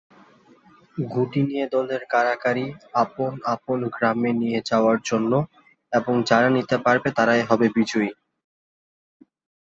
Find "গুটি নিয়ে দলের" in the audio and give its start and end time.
1.07-2.01